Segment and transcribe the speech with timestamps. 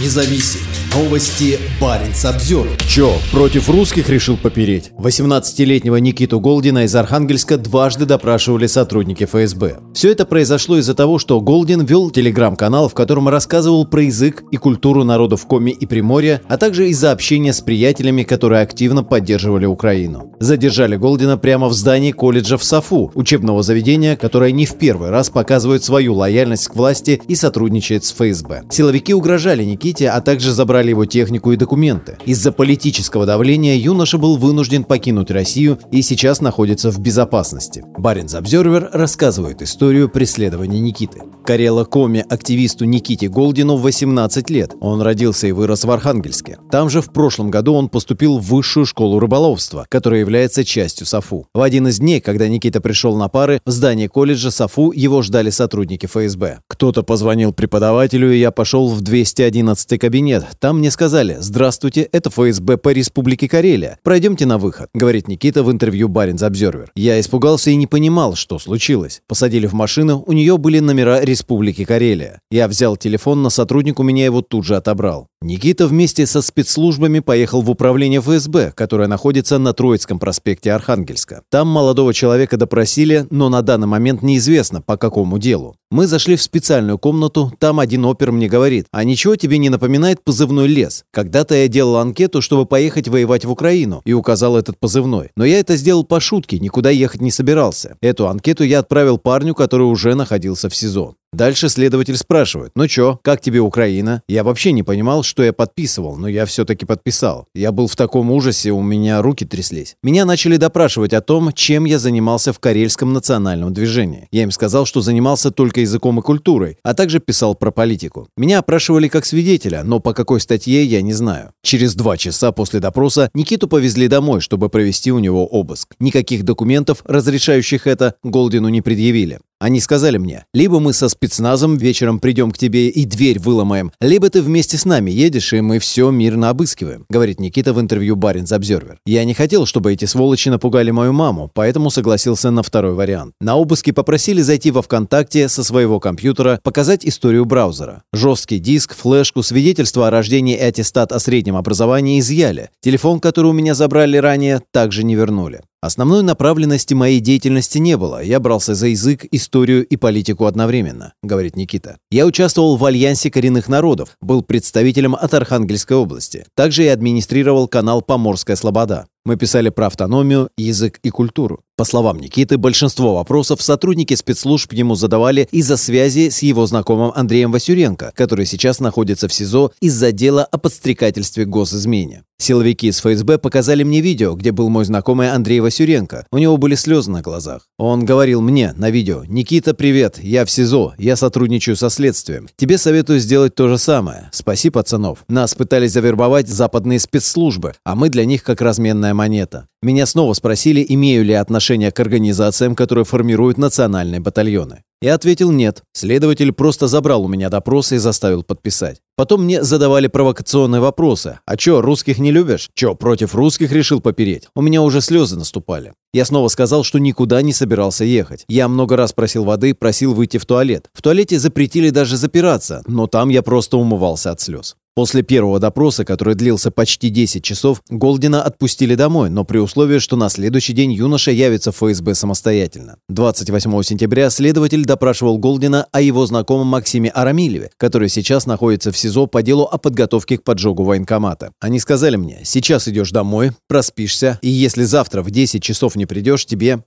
[0.00, 0.73] независим.
[0.96, 2.68] Новости Баренц обзор.
[2.86, 4.92] Чё, против русских решил попереть?
[4.96, 9.78] 18-летнего Никиту Голдина из Архангельска дважды допрашивали сотрудники ФСБ.
[9.92, 14.56] Все это произошло из-за того, что Голдин вел телеграм-канал, в котором рассказывал про язык и
[14.56, 20.36] культуру народов Коми и Приморья, а также из-за общения с приятелями, которые активно поддерживали Украину.
[20.38, 25.28] Задержали Голдина прямо в здании колледжа в САФУ, учебного заведения, которое не в первый раз
[25.28, 28.62] показывает свою лояльность к власти и сотрудничает с ФСБ.
[28.70, 32.18] Силовики угрожали Никите, а также забрали его технику и документы.
[32.26, 37.84] Из-за политического давления юноша был вынужден покинуть Россию и сейчас находится в безопасности.
[37.98, 41.22] Баринс Обзервер рассказывает историю преследования Никиты.
[41.44, 44.74] Карела Коми активисту Никите Голдину 18 лет.
[44.80, 46.58] Он родился и вырос в Архангельске.
[46.70, 51.48] Там же в прошлом году он поступил в высшую школу рыболовства, которая является частью САФУ.
[51.52, 55.50] В один из дней, когда Никита пришел на пары, в здании колледжа САФУ его ждали
[55.50, 56.60] сотрудники ФСБ.
[56.66, 60.46] Кто-то позвонил преподавателю, и я пошел в 211 кабинет.
[60.60, 63.98] Там мне сказали «Здравствуйте, это ФСБ по Республике Карелия.
[64.02, 66.90] Пройдемте на выход»,— говорит Никита в интервью Баринс Обзервер.
[66.94, 69.22] Я испугался и не понимал, что случилось.
[69.26, 72.40] Посадили в машину, у нее были номера Республики Карелия.
[72.50, 75.28] Я взял телефон, на сотрудник у меня его тут же отобрал.
[75.44, 81.42] Никита вместе со спецслужбами поехал в управление ФСБ, которое находится на Троицком проспекте Архангельска.
[81.50, 85.76] Там молодого человека допросили, но на данный момент неизвестно, по какому делу.
[85.90, 90.24] Мы зашли в специальную комнату, там один опер мне говорит, а ничего тебе не напоминает
[90.24, 91.04] позывной «Лес».
[91.12, 95.28] Когда-то я делал анкету, чтобы поехать воевать в Украину, и указал этот позывной.
[95.36, 97.98] Но я это сделал по шутке, никуда ехать не собирался.
[98.00, 101.16] Эту анкету я отправил парню, который уже находился в СИЗО.
[101.34, 104.22] Дальше следователь спрашивает, ну чё, как тебе Украина?
[104.28, 107.48] Я вообще не понимал, что я подписывал, но я все-таки подписал.
[107.54, 109.96] Я был в таком ужасе, у меня руки тряслись.
[110.04, 114.28] Меня начали допрашивать о том, чем я занимался в Карельском национальном движении.
[114.30, 118.28] Я им сказал, что занимался только языком и культурой, а также писал про политику.
[118.36, 121.50] Меня опрашивали как свидетеля, но по какой статье я не знаю.
[121.64, 125.96] Через два часа после допроса Никиту повезли домой, чтобы провести у него обыск.
[125.98, 129.40] Никаких документов, разрешающих это, Голдину не предъявили.
[129.60, 134.28] Они сказали мне, либо мы со спецназом вечером придем к тебе и дверь выломаем, либо
[134.28, 138.52] ты вместе с нами едешь, и мы все мирно обыскиваем», говорит Никита в интервью Баринс
[138.52, 138.98] Обзервер.
[139.06, 143.32] «Я не хотел, чтобы эти сволочи напугали мою маму, поэтому согласился на второй вариант.
[143.40, 148.02] На обыске попросили зайти во ВКонтакте со своего компьютера, показать историю браузера.
[148.12, 152.70] Жесткий диск, флешку, свидетельство о рождении и аттестат о среднем образовании изъяли.
[152.80, 155.62] Телефон, который у меня забрали ранее, также не вернули.
[155.84, 158.22] Основной направленности моей деятельности не было.
[158.22, 161.98] Я брался за язык, историю и политику одновременно, говорит Никита.
[162.10, 166.46] Я участвовал в Альянсе коренных народов, был представителем от Архангельской области.
[166.56, 169.08] Также я администрировал канал «Поморская слобода».
[169.26, 171.60] Мы писали про автономию, язык и культуру.
[171.76, 177.50] По словам Никиты, большинство вопросов сотрудники спецслужб ему задавали из-за связи с его знакомым Андреем
[177.50, 182.22] Васюренко, который сейчас находится в СИЗО из-за дела о подстрекательстве госизмене.
[182.38, 186.26] Силовики из ФСБ показали мне видео, где был мой знакомый Андрей Васюренко.
[186.30, 187.62] У него были слезы на глазах.
[187.78, 192.48] Он говорил мне на видео, «Никита, привет, я в СИЗО, я сотрудничаю со следствием.
[192.56, 194.28] Тебе советую сделать то же самое.
[194.32, 195.24] Спаси пацанов.
[195.28, 199.66] Нас пытались завербовать западные спецслужбы, а мы для них как разменная монета.
[199.82, 204.82] Меня снова спросили, имею ли отношение к организациям, которые формируют национальные батальоны.
[205.00, 205.82] Я ответил нет.
[205.92, 209.00] Следователь просто забрал у меня допросы и заставил подписать.
[209.16, 211.40] Потом мне задавали провокационные вопросы.
[211.44, 212.70] А чё, русских не любишь?
[212.74, 214.48] Чё, против русских решил попереть?
[214.54, 215.92] У меня уже слезы наступали.
[216.14, 218.44] Я снова сказал, что никуда не собирался ехать.
[218.48, 220.88] Я много раз просил воды, просил выйти в туалет.
[220.94, 224.76] В туалете запретили даже запираться, но там я просто умывался от слез.
[224.96, 230.14] После первого допроса, который длился почти 10 часов, Голдина отпустили домой, но при условии, что
[230.14, 232.98] на следующий день юноша явится в ФСБ самостоятельно.
[233.08, 239.26] 28 сентября следователь допрашивал Голдина о его знакомом Максиме Арамилеве, который сейчас находится в СИЗО
[239.26, 241.50] по делу о подготовке к поджогу военкомата.
[241.58, 246.46] Они сказали мне, сейчас идешь домой, проспишься, и если завтра в 10 часов не придешь,
[246.46, 246.84] тебе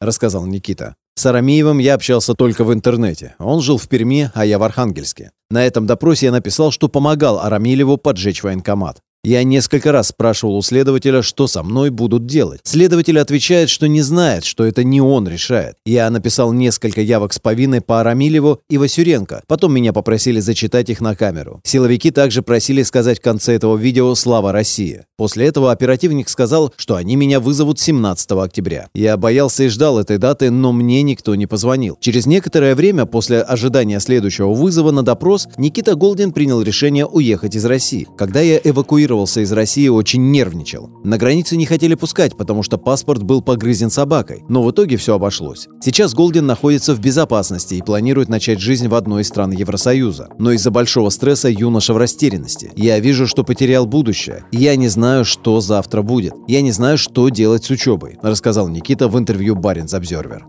[0.00, 0.94] рассказал Никита.
[1.18, 3.34] С Арамеевым я общался только в интернете.
[3.40, 5.32] Он жил в Перми, а я в Архангельске.
[5.50, 9.02] На этом допросе я написал, что помогал Арамилеву поджечь военкомат.
[9.28, 12.60] Я несколько раз спрашивал у следователя, что со мной будут делать.
[12.64, 15.74] Следователь отвечает, что не знает, что это не он решает.
[15.84, 19.42] Я написал несколько явок с повинной по Арамилеву и Васюренко.
[19.46, 21.60] Потом меня попросили зачитать их на камеру.
[21.62, 25.02] Силовики также просили сказать в конце этого видео «Слава России».
[25.18, 28.88] После этого оперативник сказал, что они меня вызовут 17 октября.
[28.94, 31.98] Я боялся и ждал этой даты, но мне никто не позвонил.
[32.00, 37.66] Через некоторое время после ожидания следующего вызова на допрос Никита Голдин принял решение уехать из
[37.66, 38.08] России.
[38.16, 40.90] Когда я эвакуировал эвакуировался из России, очень нервничал.
[41.04, 45.14] На границе не хотели пускать, потому что паспорт был погрызен собакой, но в итоге все
[45.14, 45.68] обошлось.
[45.82, 50.28] Сейчас Голдин находится в безопасности и планирует начать жизнь в одной из стран Евросоюза.
[50.38, 52.70] Но из-за большого стресса юноша в растерянности.
[52.76, 54.44] Я вижу, что потерял будущее.
[54.52, 56.34] Я не знаю, что завтра будет.
[56.46, 60.44] Я не знаю, что делать с учебой, рассказал Никита в интервью Баренц Обзервер.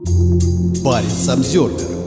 [0.84, 1.99] Баренц Обзервер.